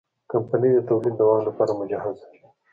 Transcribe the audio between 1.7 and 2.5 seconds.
مجهزه ده.